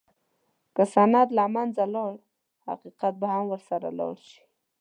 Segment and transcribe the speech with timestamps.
[0.75, 2.13] که سند له منځه لاړ،
[2.67, 4.41] حقیقت به هم ورسره لاړ شي.